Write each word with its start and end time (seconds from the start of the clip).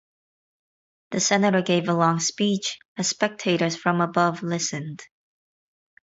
The 1.11 1.19
senator 1.19 1.61
gave 1.61 1.87
a 1.87 1.93
long 1.93 2.19
speech 2.21 2.79
as 2.97 3.09
spectators 3.09 3.75
from 3.75 4.01
above 4.01 4.41
listened. 4.41 5.03